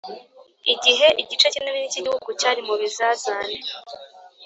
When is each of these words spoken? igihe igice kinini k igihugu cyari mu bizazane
igihe 0.73 1.07
igice 1.21 1.45
kinini 1.53 1.79
k 1.81 1.85
igihugu 1.99 2.29
cyari 2.39 2.61
mu 2.67 2.75
bizazane 2.81 3.55